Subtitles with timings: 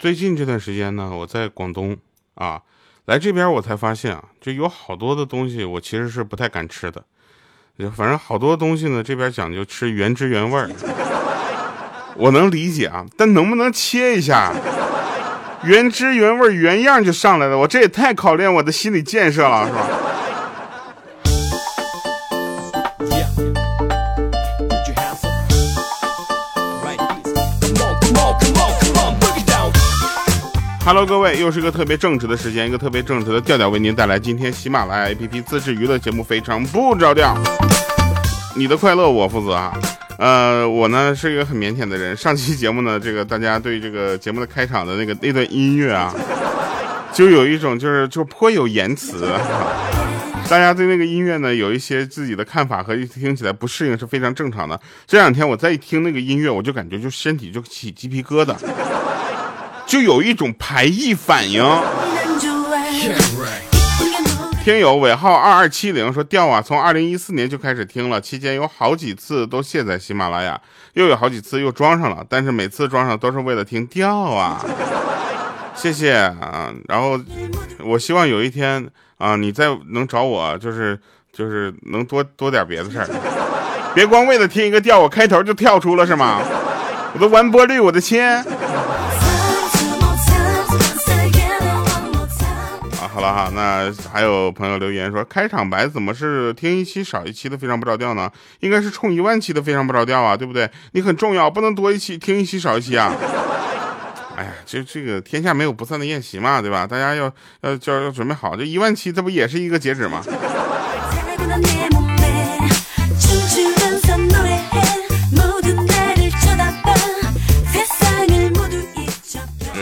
[0.00, 1.94] 最近这段时间呢，我在广东
[2.34, 2.58] 啊，
[3.04, 7.04] 来这边我才发现啊，就有好多的东西我其实是不太敢吃的。
[7.94, 10.70] 反正好多东西呢，这边讲究吃原汁原味儿，
[12.16, 14.54] 我能理解啊，但能不能切一下，
[15.64, 17.58] 原汁原味原样就上来了？
[17.58, 19.86] 我这也太考验我的心理建设了，是吧
[30.92, 37.32] ？Hello，各位，又是一个特别正直的时间，一个特别正直的调调，为您带来今天喜马拉雅 APP 自制娱乐节目，非常不着调。
[38.56, 39.72] 你的快乐我负责啊。
[40.18, 42.16] 呃，我呢是一个很腼腆的人。
[42.16, 46.12] 上期节目呢，这个大家对这个节目的开场的那个那段音乐啊，
[47.14, 49.28] 就有一种就是就颇有言辞。
[50.48, 54.80] 大家对那个音乐呢有一些自己的看法和听起来不适应是非常正常的。
[55.06, 58.56] 这两天我再一听那个音乐，我就感觉就身体就起鸡皮疙瘩。
[59.90, 61.60] 就有一种排异反应。
[64.62, 70.60] 听友尾号二二七零说调啊，从二零一四年就开始听了，期间有好几次都卸载喜马拉雅，
[70.92, 74.64] 又有好几次又装上了，但是每次装上都是为了听调啊。
[75.74, 77.18] 谢谢啊，然后
[77.80, 80.96] 我希望有一天啊，你再能找我，就是
[81.32, 83.08] 就是能多多点别的事儿，
[83.92, 86.40] 别光为了听一个调，我开头就跳出了是吗？
[87.12, 88.44] 我的完播率，我的天！
[93.20, 98.32] 好了哈，那还有朋友留言说，开场白怎么是听一期少一期的非常不着调呢？
[98.60, 100.66] 应该是冲一万期的非常不着调啊，对不对？
[100.92, 103.14] 你很重要，不能多一期听一期少一期啊。
[104.36, 106.86] 哎呀，这这个天下没有不散的宴席嘛，对吧？
[106.86, 110.24] 大家要要要要准备好，这一万期这不也是一个截止吗？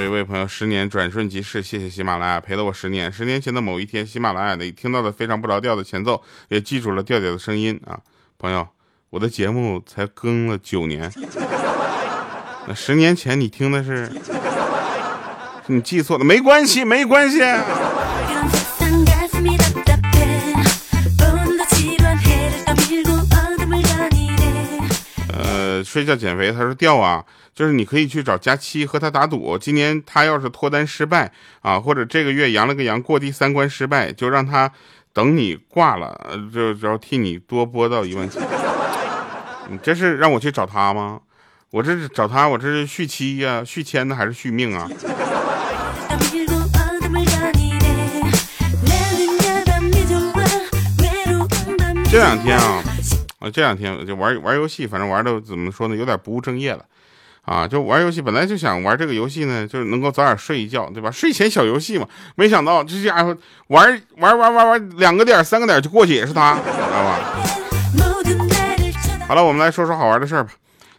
[0.08, 3.12] 一位朋友，十年转瞬即逝，谢谢喜马拉雅陪了我十年。
[3.12, 8.00] 十年前的某一天，喜马拉雅的听到的非常不着调的前奏，也记住了调调的声音啊，
[8.38, 8.66] 朋友，
[9.10, 11.12] 我的节目才更了九年，
[12.66, 14.10] 那十年前你听的是，
[15.66, 17.42] 你记错了，没关系，没关系。
[25.34, 27.22] 呃，睡觉减肥，他说掉啊。
[27.58, 34.70] 就是你可以去找佳期和他打赌，今年他要是脱单失败啊，或者这个月阳了个阳过第三关失败，就让他
[35.12, 38.38] 等你挂了，就就要替你多播到一万七。
[39.68, 41.18] 你这是让我去找他吗？
[41.70, 44.88] 我这是找他，我这是续期呀，续签呢还是续命啊？
[52.08, 52.84] 这两天啊，
[53.40, 56.84] 啊这两天就玩玩游戏，反正玩的怎么说呢，有点不务正业了。
[57.48, 61.10] 啊，就玩游戏，本来就想玩这个游戏呢，就是能够早点睡一觉，对吧？
[61.10, 63.34] 睡前小游戏嘛，没想到这家伙
[63.68, 67.18] 玩玩玩玩玩两个点三个点就过去，也是他，知道吧？
[69.26, 70.50] 好了，我们来说说好玩的事儿吧。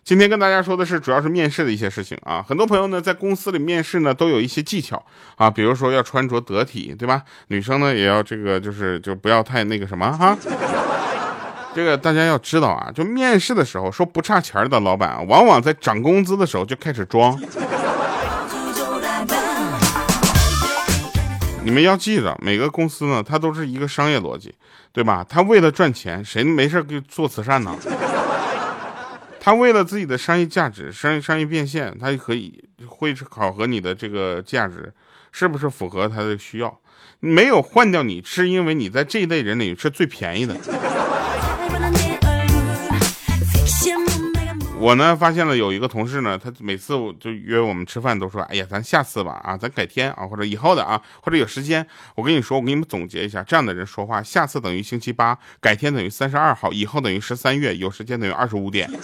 [0.04, 2.44] 今天跟大家说的是，主要是面试的一些事情啊。
[2.48, 5.04] 很多朋友呢，在公司里面试呢，都有一些技巧
[5.36, 7.22] 啊，比如说要穿着得体，对吧？
[7.50, 10.36] 女生呢，也要这个，就是就不要太那个什么哈。
[11.74, 17.40] 这个大家要知道啊，就面试的时候说不差钱的老板，往往在涨工资的时候就开始装。
[21.63, 24.53] 你们要记着，每个公司呢，它都是一个商业逻辑，
[24.91, 25.24] 对吧？
[25.28, 27.75] 他为了赚钱，谁没事给做慈善呢？
[29.40, 34.91] 他为了自己的商业价值、商业商业变现，他可以会考核你的这个价值
[35.31, 36.79] 是不是符合他的需要。
[37.19, 40.56] 没有换掉你，是因为你在这一类人里是最便宜的。
[44.79, 51.85] 我呢发现了有一个同事呢，他每次我就约我们吃饭都说，哎呀，咱下次吧，啊，咱改天啊，或者以后的啊，或者有时间。
[52.16, 58.90] 我跟你说，我给你们总结一下，这样的人说话，下次等于星期八，改天等于三十二号，以后等于十三月，有时间等于二十五点。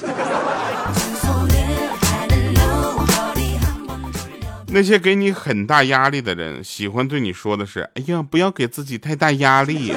[4.68, 9.94] 那些给你很大压力的人，喜欢对你说的是，哎呀，不要给自己太大压力。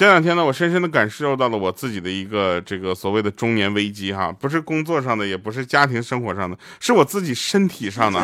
[0.00, 8.18] 这两天呢，我深深的感受到了我自己的一个这个所谓的中年危机哈，不是工作上的，也不是家庭生活上的，是我自己身体上的，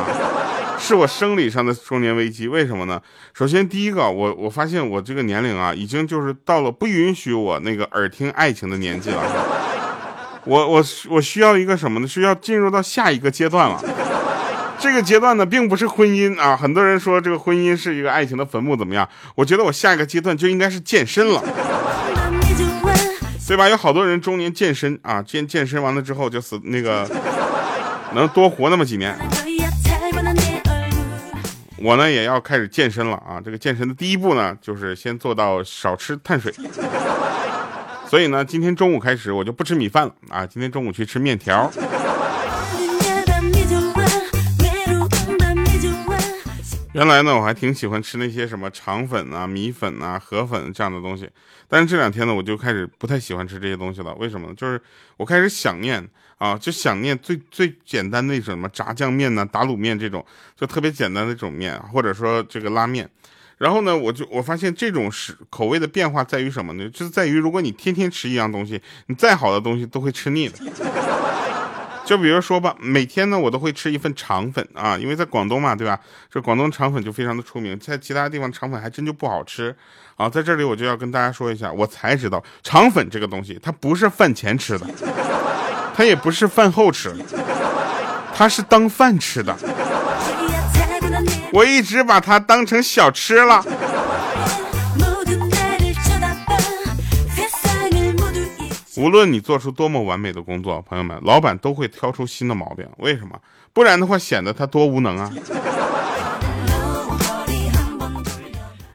[0.79, 2.49] 是我生理上的中年危机。
[2.49, 2.99] 为什么呢？
[3.35, 9.23] 首先第一个，我我发现我这个年龄啊，已经就是到了不允许我那个耳听爱情的年纪了。
[10.47, 12.09] 我我我需要一个什么呢？
[12.09, 13.79] 需要进入到下一个阶段了。
[14.79, 16.57] 这个阶段呢，并不是婚姻啊。
[16.57, 19.07] 很多人说这个婚姻是一个爱情的坟墓，怎么样？
[19.35, 21.43] 我觉得我下一个阶段就应该是健身了，
[23.47, 23.69] 对吧？
[23.69, 27.09] 有好多人中年健身啊，健健身完了之后就死那个，
[28.13, 29.17] 能多活那么几年。
[31.79, 33.41] 我呢也要开始健身了啊！
[33.45, 36.53] 这个健身的第一步呢，就是先做到少吃碳水。
[38.09, 40.45] 所以呢，今天中午开始我就不吃米饭了啊！
[40.47, 41.71] 今天中午去吃面条。
[46.97, 51.29] 原来呢，我还挺喜欢吃那些什么肠粉啊、米粉啊、河粉这样的东西，
[51.69, 54.15] 但是这两天呢，我就开始不太喜欢吃这些东西了。
[54.15, 54.55] 为什么呢？
[54.57, 54.81] 就是
[55.19, 56.03] 我开始想念
[56.39, 60.25] 啊，就想念最最简单的那种什么炸酱面呢、打卤面这种，
[60.57, 63.07] 就特别简单的这种面，或者说这个拉面。
[63.59, 66.89] 然后呢，我就我发现这种是口味的变化在于什么呢？
[66.89, 70.55] 就是在于如果你天天吃一样东西，你再好的东西都会吃腻的。
[72.07, 75.99] 就比如说吧，每天呢我都会吃一份肠粉啊，因为在广东嘛，对吧？
[76.31, 79.75] 这广东肠粉就非常的出名，在其他地方肠粉还真就不好吃
[80.15, 80.29] 啊。
[80.29, 84.87] 在这里我就要跟大家说一下，我才知道肠粉这个东西，它不是饭前吃的，
[85.97, 87.13] 它也不是饭后吃，
[88.33, 89.55] 它是当饭吃的。
[91.53, 93.65] 我一直把它当成小吃了。
[98.97, 102.89] 无论你做出多么完美的工作，朋友们，老板都会挑出新的毛病。
[102.99, 103.39] 为什么？
[103.73, 105.31] 不然的话，显得他多无能啊！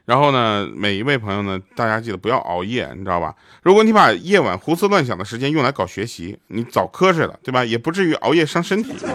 [0.04, 3.32] 然后呢，每一位朋友呢，大家记得不要熬夜，你知道吧？
[3.62, 7.64] 如果你把夜晚胡思乱想的时间用来搞学习，你早瞌睡了，对吧？
[7.64, 8.92] 也不至于熬夜伤身体。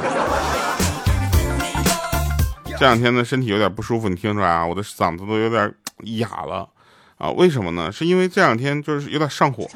[2.80, 4.66] 这两天呢，身体有点不舒服，你听出来啊？
[4.66, 5.74] 我的嗓子都有点
[6.20, 6.70] 哑了
[7.18, 7.30] 啊！
[7.32, 7.92] 为什么呢？
[7.92, 9.70] 是因为这两天就是有点上火。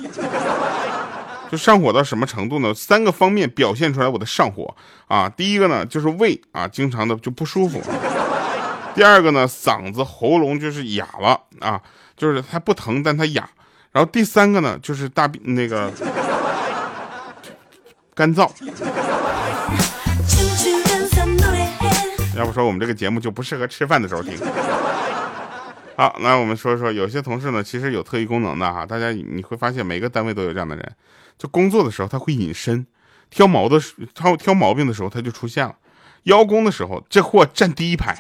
[1.52, 2.74] 就上火到什么程度呢？
[2.74, 4.74] 三个方面表现出来我的上火
[5.08, 5.28] 啊。
[5.28, 7.82] 第一个呢，就是胃啊，经常的就不舒服。
[8.96, 11.82] 第二个呢，嗓子喉咙就是哑了啊，
[12.16, 13.50] 就是它不疼，但它哑。
[13.92, 15.92] 然后第三个呢，就是大那个
[18.16, 18.50] 干燥。
[22.38, 24.38] 要不说我们这个节目就不适合吃饭的时候听。
[25.98, 28.86] 好，那我们说说，有些同事呢，其实有特异功能的哈。
[28.86, 30.96] 大家你会发现，每个单位都有这样的人。
[31.42, 32.86] 就工作的时候他会隐身，
[33.32, 33.82] 挑毛的
[34.14, 35.74] 挑挑毛病的时候他就出现了，
[36.26, 38.16] 邀功的时候这货站第一排。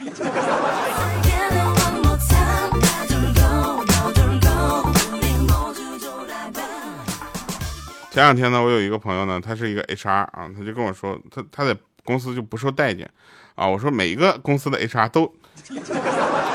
[8.09, 13.07] 前两天呢，我有一个朋友呢，他是一个 HR 啊，他就跟我说，他他在公司就不受待见
[13.53, 13.67] 啊。
[13.67, 15.31] 我说每一个公司的 HR 都，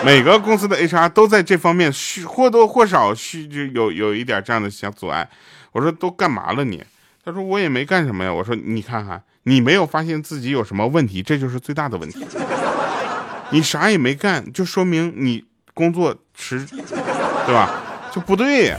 [0.05, 1.93] 每个公司的 HR 都在这方面
[2.27, 5.31] 或多或少需就有有一点这样的小阻碍。
[5.77, 6.83] 我说都干嘛了你？
[7.23, 8.33] 他说我也没干什么呀。
[8.33, 12.27] 我说你看看，你没有发现自己有什么问题，这就是最大的问题。
[13.53, 15.45] 你啥也没干，就说明你
[15.75, 17.83] 工作迟，对吧？
[18.11, 18.79] 就不对呀。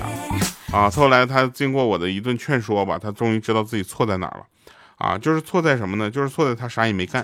[0.73, 4.39] 啊，后来他经过我的一顿劝说吧，他终于知道自己错在哪了。
[4.97, 6.09] 啊，就是错在什么呢？
[6.09, 7.23] 就是错在他啥也没干。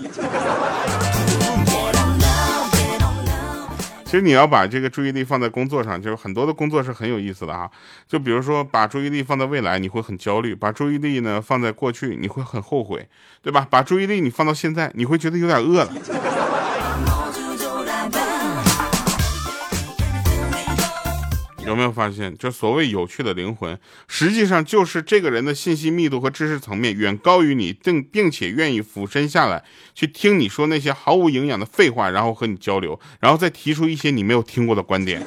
[4.13, 7.67] 其实你要把这个注意力放在工作上，就是很多的工作是很有意思的啊。
[8.07, 13.09] 就比如说把注意力放在未来，你会很焦虑；把注意力呢放在过去，你会很后悔，
[13.41, 13.65] 对吧？
[13.67, 16.42] 把注意力你放到现在，你会觉得有点饿了。
[21.65, 29.63] 有没有发现，就所谓有趣的灵魂，实际上就是这个人的信息密度和知识层面远高于你，并并且愿意俯身下来
[29.95, 35.25] 去听你说那些毫无营养的废话，然后和你交流，然后再提出一些你没有听过的观点。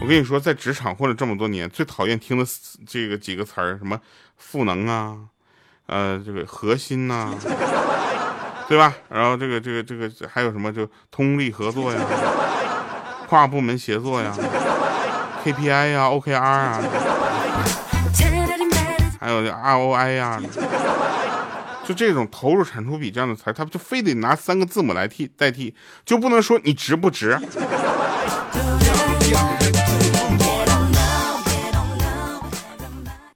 [0.00, 2.44] 我跟你说，在职场混了这么多年，最讨厌听的
[2.86, 4.00] 这个几个词儿，什么
[4.36, 5.16] 赋能啊，
[5.86, 7.34] 呃，这个核心呐。
[8.70, 8.94] 对吧？
[9.08, 10.72] 然后这个这个这个还有什么？
[10.72, 11.98] 就通力合作呀，
[13.26, 14.32] 跨部门协作呀
[15.44, 16.80] ，KPI 呀，OKR 啊，
[19.18, 20.40] 还有 ROI 呀，
[21.84, 25.74] 就这种投入产出比这样的词，他就非得拿三个字母来替代替，
[26.04, 27.36] 就不能说你值不值？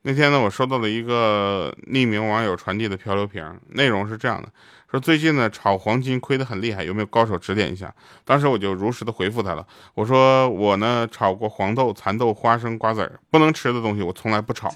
[0.07, 4.47] 那天呢，我收到了一个匿名网友传递的漂流瓶，内容是这样的。
[4.91, 7.91] 说最近呢炒黄金亏得很厉害，有没有高手指点一下？
[8.23, 14.71] 当时我就如实的回复他了，我说我呢炒过黄豆、蚕豆、花生、瓜子儿，不能吃的东西我从来不炒。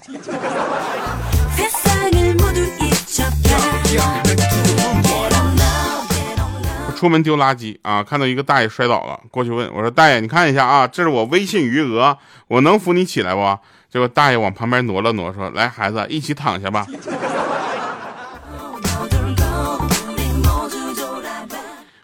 [6.97, 12.17] 出门丢垃圾啊，看到一个大爷摔倒了，过去问我说大爷你看一下啊，这是我微信余额，
[12.47, 13.59] 我能扶你起来不？
[13.91, 16.85] 结果大爷往旁边挪了挪，说来孩子一起躺下吧。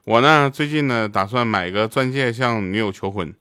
[0.03, 3.33] 我呢，最近呢，打算买个钻戒向女友求婚，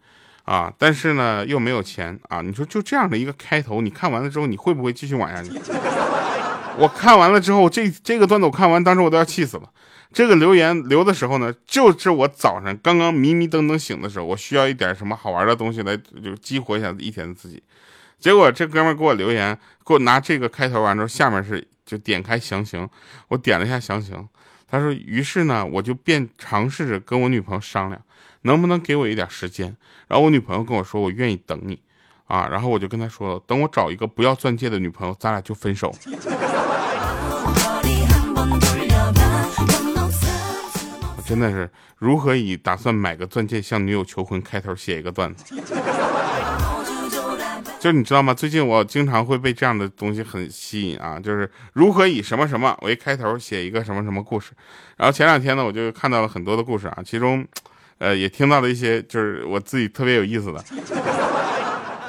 [0.44, 2.42] 啊，但是呢，又没有钱啊。
[2.42, 5.42] 你说就这样的一个开头，你看完了之后，你会不会继续往下？
[6.76, 9.64] 我看完了之后，这这个段子我看完，当时我都要气死了。
[10.12, 17.62] 这个留言留的时候呢，就是我早上刚刚迷迷瞪瞪醒的时候，我需要一点什么好玩的东西来就激活一下一天的自己。
[18.25, 19.54] 结果这哥们给我留言，
[19.85, 22.88] 给我拿这个开头完之后，下面是就点开详情，
[23.28, 24.26] 我点了一下详情，
[24.66, 28.00] 他说，于是呢，我就便尝试着跟我女朋友商量，
[28.40, 29.76] 能不能给我一点时间。
[30.09, 31.78] 然后我女朋友跟我说，我愿意等你
[32.25, 32.49] 啊。
[32.49, 35.95] 然后我就跟他说，等我找一个不要钻戒的女朋友，咱俩就分手。
[41.26, 45.54] 真的是如何以打算买个钻戒向女友求婚开头写一个段子，
[47.85, 48.33] 就你知道吗？
[48.33, 54.53] 最近我经常会被这样的东西很吸引啊，就是如何以什么什么为开头写一个什么什么故事。
[54.97, 57.47] 然后前两天呢，我就看到了很多的故事啊，其中，
[57.99, 60.64] 呃，也听到了一些就是我自己特别有意思的。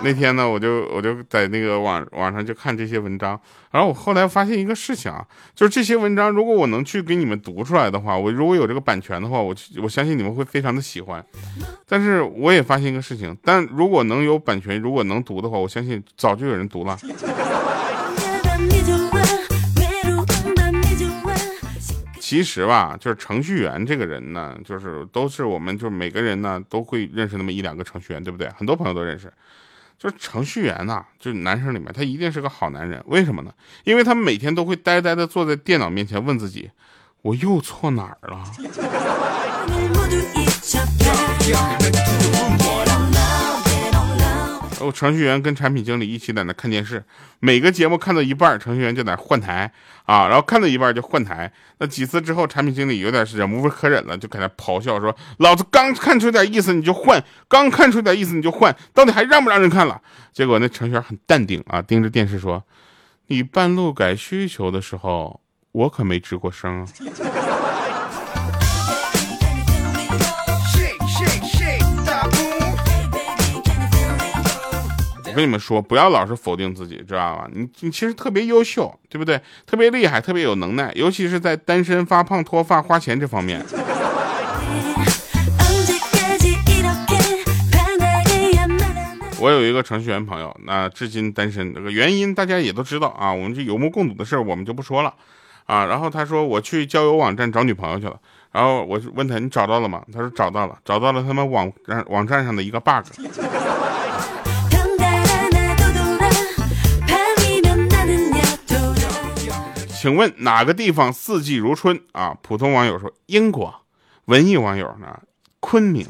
[0.05, 11.25] 那天呢，我就我就在那个网网上就看这些文章，然后我后来发现一个事情啊，就是这些文章如果我能去给你们读出来的话，我如果有这个版权的话，我我相信你们会非常的喜欢。
[11.87, 16.95] 但是我也发现一个事情，但如果能有版权，如果能读的话，我相信早就有人读了。
[22.19, 28.47] 其实吧，就是程序员这个人呢，就是都是我们就是每个人呢都会认识那么一两个程序员，对不对？
[28.55, 29.33] 很多朋友都认识。
[29.97, 33.01] 就是程序员呐，就是男生里面，他一定是个好男人。
[33.07, 33.51] 为什么呢？
[33.83, 36.69] 因为他每天都会呆呆的坐在电脑面前，问自己：
[37.21, 38.43] 我又错哪儿了？
[44.91, 47.03] 程序员跟产品经理一起在那看电视，
[47.39, 49.71] 每个节目看到一半，程序员就在换台
[50.05, 51.51] 啊，然后看到一半就换台。
[51.79, 60.01] 那几次之后，产品经理有点忍无可忍了，就搁那咆哮说：“老子刚看出点意思你就换，刚看出点意思你就换，到底还让不让人看了？”
[60.33, 62.63] 结果那程序员很淡定啊，盯着电视说
[63.27, 66.87] ：“你半路改需求的时候，我可没吱过声啊。”
[75.35, 77.47] 跟你们说，不要老是否定自己，知道吧？
[77.53, 79.39] 你你其实特别优秀，对不对？
[79.65, 83.63] 特别厉害，特别有能耐，尤其是在单身、发胖、脱发、花钱这方面。
[89.37, 93.31] 我有一个程序员朋友，那至今单身，这个原因大家也都知道啊。
[93.31, 95.13] 我们这有目共睹的事儿，我们就不说了
[95.65, 95.85] 啊。
[95.85, 98.17] 然后他说我去交友网站找女朋友去了，
[98.51, 100.01] 然后我问他你找到了吗？
[100.11, 101.71] 他说找到了，找到了他们网
[102.07, 103.05] 网站上的一个 bug。
[110.05, 112.37] 请问哪个地方四季如春啊？
[112.43, 113.73] 普通网友说英国，
[114.25, 115.19] 文艺网友呢？
[115.59, 116.05] 昆明，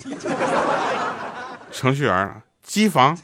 [1.72, 2.42] 程序员啊？
[2.62, 3.18] 机房。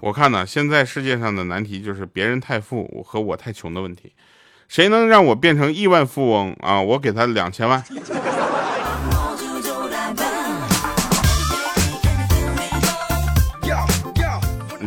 [0.00, 4.14] 我看呢，现在世界上的难题就是别人太富和我太穷的问题。
[4.66, 6.80] 谁能让我变成亿万富翁啊？
[6.80, 7.84] 我给他两千万。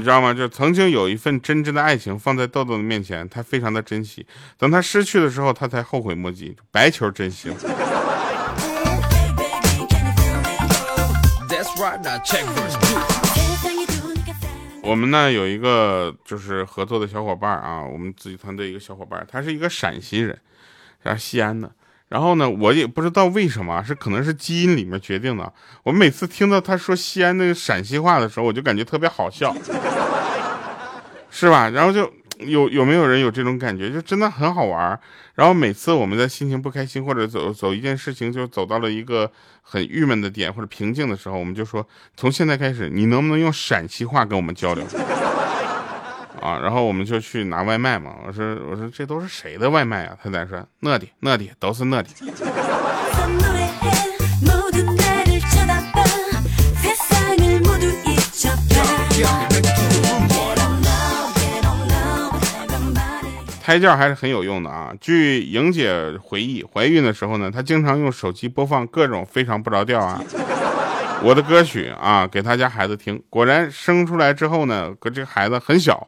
[0.09, 0.33] 知道吗？
[0.33, 4.25] 就曾经有一份真挚的爱情放在豆豆的面前，他非常的珍惜。
[4.57, 6.57] 等他失去的时候，他才后悔莫及。
[6.71, 7.51] 白球珍惜。
[14.81, 20.35] 我们呢有一个就是合作的小伙伴啊，我们自己团队一个小伙伴，他是一个陕西人，
[21.05, 21.71] 是西安的。
[22.07, 25.53] 然后呢，我也不知道为什么，是可能是基因里面决定的。
[25.83, 29.55] 我每次听到他说西安那个陕西话的时候，我就感觉特别好笑，
[31.29, 31.69] 是吧？
[31.69, 34.99] 然后就有有没有人有这种感觉，就真的很好玩。
[35.35, 39.31] 然后每次我们在心情不开心或者走走一件事情就走到了一个
[39.61, 44.83] 很郁闷的点或者平静的时候，我们就说从现在开始，你能不能用陕西话跟我们交流？
[46.41, 48.15] 啊，然后我们就去拿外卖嘛。
[48.25, 50.17] 我说，我说这都是谁的外卖啊？
[50.23, 52.09] 他在说，那的，那的，都是那的。
[63.69, 64.91] 胎教还是很有用的啊。
[64.99, 70.19] 据莹姐回忆，怀孕的时候呢，她经常用手机播放各种非常不着调啊，
[71.21, 73.21] 我的歌曲啊，给她家孩子听。
[73.29, 76.07] 果然生出来之后呢，可这个孩子很小。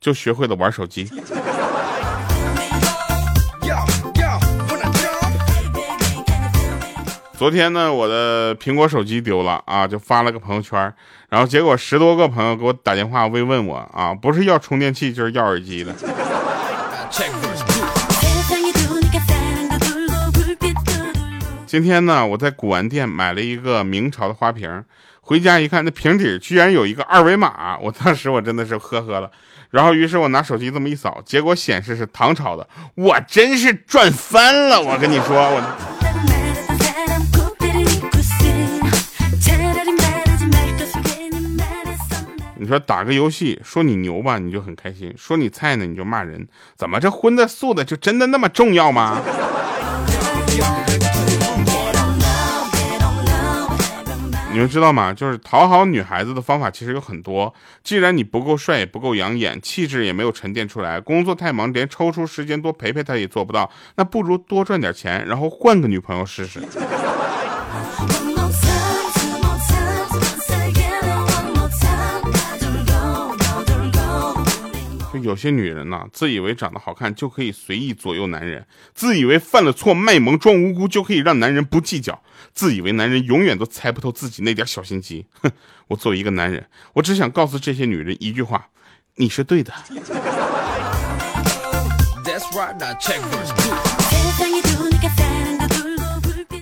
[0.00, 1.04] 就学会了玩手机。
[7.36, 10.90] 昨天呢，我的苹果手机丢了啊，就发了个朋友圈，
[11.28, 15.92] 然后结果十多个朋友给我打电话慰问我啊，不是要充电器就是要耳机的。
[21.66, 24.84] 今天呢，我在古玩店买了一个明朝的花瓶，
[25.20, 29.30] 回家一看，那瓶底居然有一个二维码，我当时我真的是呵呵了。
[29.70, 34.80] 然后于是我拿手机这么一扫，结果显示是唐朝的，我真是赚翻了！
[34.80, 36.09] 我跟你说，我。
[42.70, 46.46] 说打个游戏，说你牛吧，你就很开心；说你菜呢，你就骂人。
[46.76, 49.20] 怎么这荤的素的就真的那么重要吗？
[54.52, 55.12] 你们知道吗？
[55.12, 57.54] 就是讨好女孩子的方法其实有很多。
[57.84, 66.60] 既然你不够帅，也不够养眼，气质也没有沉淀出来，工作太忙，连抽出时间多陪陪她也做不到，那不如多赚点钱，然后换个女朋友试试。
[75.12, 78.64] 就有些女人呢，自以为长得好看就可以随意左右男人，
[78.94, 82.22] 自以为犯了错卖萌装无辜就可以让男人不计较，
[82.54, 85.26] 自以为男人永远都猜不透自己那点小心机。
[85.42, 85.50] 哼，
[85.88, 88.68] 我作为一个男人，我只想告诉这些女人一句话：
[89.16, 89.72] 你是对的。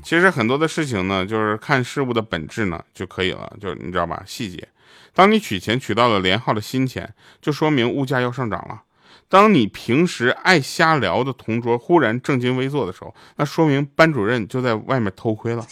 [0.02, 4.66] 其实很多的事情呢，就是看事物的本质呢就可以了，就是你知道吧，细节。
[5.14, 8.82] 当你取钱取到了连号的新钱，就说明物价要上涨了。
[9.28, 15.66] 当你平时爱瞎聊的同桌忽然正襟危坐的时候，那说明班主任就在外面偷窥了。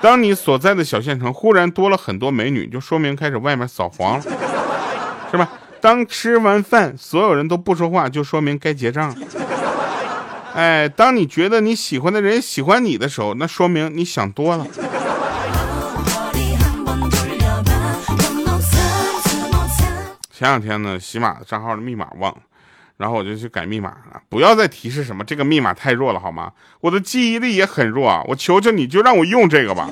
[0.00, 4.22] 当你所在的小县城忽然多了很多美女，就说明开始外面扫黄了，
[5.30, 5.50] 是吧？
[5.80, 9.14] 当吃完饭所有人都不说话，就说明该结账。
[10.54, 14.66] 哎，当你觉得你喜欢的人喜欢你的时候，那说明你想多了。
[20.36, 22.38] 前两天呢，喜马的账号的密码忘了，
[22.96, 24.20] 然后我就去改密码了。
[24.28, 26.50] 不要再提示什么这个密码太弱了，好吗？
[26.80, 29.88] 我的记忆力也很弱啊，我求求你就让我用这个吧。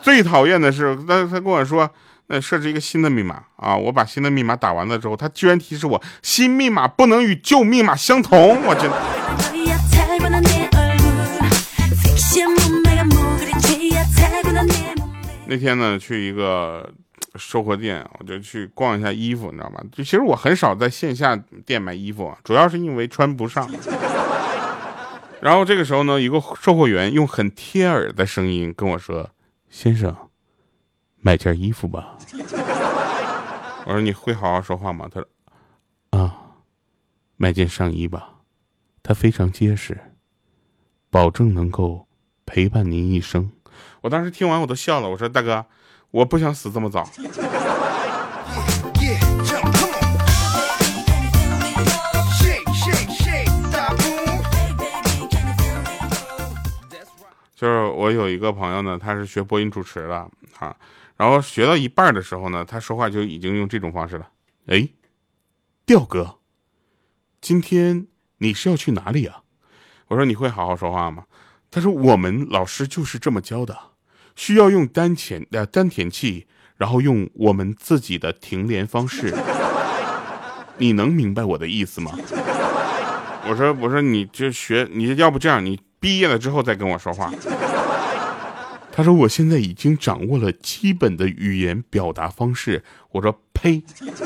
[0.00, 1.90] 最讨厌的是，他他跟我说，
[2.28, 8.90] 那设置一个新的密码啊，我把新的密码打完了之后，他居然提示我新密码不能与旧密码相同，我真。
[15.46, 16.90] 那天呢，去一个。
[17.36, 19.80] 售货店，我就去逛一下衣服，你知道吗？
[19.92, 23.68] 就其实我很少在线下店买衣服，主要是因为穿不上。
[25.40, 29.30] 然后这个时候呢，一个售货员用很贴耳的声音跟我说
[29.68, 30.16] ：“先生，
[31.20, 32.16] 买件衣服吧。”
[33.84, 35.28] 我说：“你会好好说话吗？”他说
[36.18, 36.36] ：“啊，
[37.36, 38.30] 买件上衣吧，
[39.02, 39.96] 它非常结实，
[41.10, 42.08] 保证能够
[42.44, 43.52] 陪伴您一生。”
[44.00, 45.66] 我当时听完我都笑了，我说：“大哥。”
[46.10, 47.08] 我不想死这么早。
[57.54, 60.76] 就是我有一个朋友呢，他是学播音主持的啊，
[61.16, 64.28] 然后学到一半的时候呢，他说话就已经用这种方式了。
[64.66, 64.86] 哎，
[65.86, 66.36] 调哥，
[67.40, 68.06] 今天
[68.38, 69.40] 你是要去哪里啊？
[70.08, 71.24] 我说你会好好说话吗？
[71.70, 73.76] 他说我们老师就是这么教的。
[74.36, 76.46] 需要用丹田呃丹田气，
[76.76, 79.34] 然后用我们自己的停连方式。
[80.78, 82.12] 你能明白我的意思吗？
[83.48, 87.32] 我说我说你这学，你要不这样，你毕业了之后再跟我说话。
[88.92, 92.84] 他说我现在已经掌握了基本的语言表达方式。
[93.12, 93.82] 我说呸。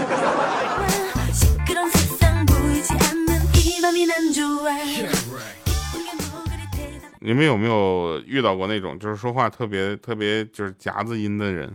[7.21, 11.71] 你们有没有遇到过那种就是说话特别特别就是夹子音的人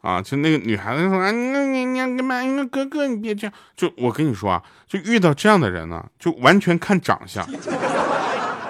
[0.00, 0.22] 啊？
[0.22, 2.40] 就那个女孩子说啊，你你你干嘛？
[2.70, 3.52] 哥哥你别这样。
[3.76, 7.46] 就我跟你说啊，就遇到这样的人呢，就完全看长相，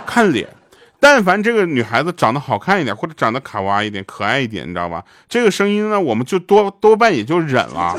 [0.04, 0.48] 看脸。
[0.98, 5.02] 但凡这个女孩子长得好看一点，或者长得卡哇一点、可爱一点，你知道吧？
[5.28, 7.96] 这个声音呢，我们就多多半也就忍了。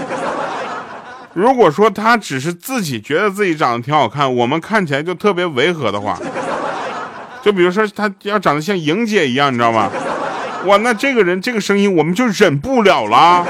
[1.33, 6.19] 如果说她只是自己觉得自己长得挺好看，我们看起来就特别违和的话。
[7.43, 9.89] 就比如说他要长得像莹姐一样，你知道吗？
[10.65, 13.43] 哇，那这个人这个声音我们就忍不了了，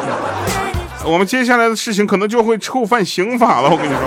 [1.05, 3.69] 我们接下来的事情可能就会触犯刑法了。
[3.69, 3.99] 我跟你说，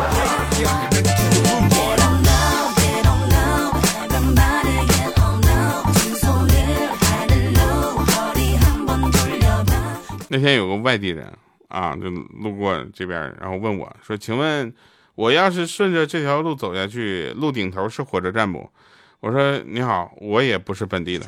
[10.30, 11.30] 那天有个外地人
[11.68, 12.08] 啊，就
[12.42, 14.72] 路过这边，然后问我说：“请问，
[15.14, 18.66] 我要是顺着这条路走下去，路顶头是火车站不？”
[19.24, 21.24] 我说你好，我也不是本地的，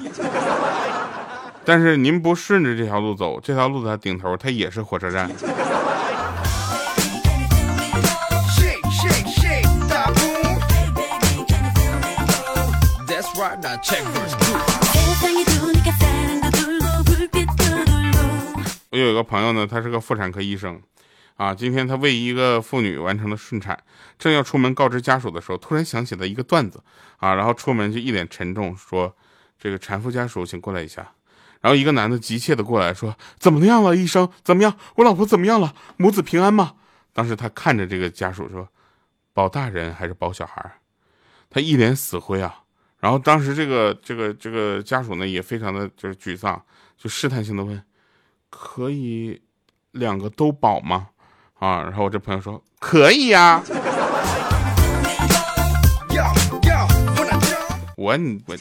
[1.64, 5.30] 但是您不顺着这条路走，这条路的顶头它也是火车站。
[18.90, 20.78] 我有一个朋友呢，他是个妇产科医生，
[21.36, 23.78] 啊，今天他为一个妇女完成了顺产，
[24.18, 26.82] 正要出门告知家属的时候，突然想起了一个段子，
[27.18, 29.14] 啊，然后出门就一脸沉重说
[29.58, 31.12] ：“这个产妇家属，请过来一下。”
[31.60, 34.30] 然后一个男的急切的过来说：“怎么样了，医生？
[34.42, 34.78] 怎么样？
[34.96, 35.74] 我老婆怎么样了？
[35.96, 36.74] 母子平安吗？”
[37.12, 38.68] 当时他看着这个家属说
[39.34, 40.78] ：“保大人还是保小孩？”
[41.50, 42.62] 他一脸死灰啊。
[42.98, 46.62] 然后当时这个这个这个家属呢也非常的就是沮丧，
[46.96, 47.82] 就试探性的问。
[48.48, 49.42] 可以
[49.92, 51.08] 两个都保吗？
[51.58, 53.62] 啊然后我这朋友说可以呀。
[57.96, 58.56] 我你我。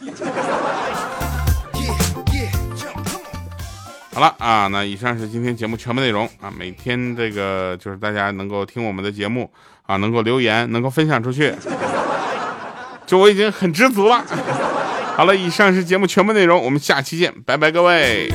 [4.14, 9.52] 好了啊那以上是今天节目全部内容啊每天这个就是大家能够听我们的节目
[9.84, 11.54] 啊能够留言能够分享出去
[13.06, 14.24] 就我已经很知足了。
[15.16, 18.32] 好了以上是节目全部内容我们下期见拜拜各位。